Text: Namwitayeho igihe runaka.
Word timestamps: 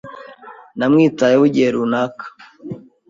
Namwitayeho 0.77 1.43
igihe 1.49 1.69
runaka. 1.77 2.25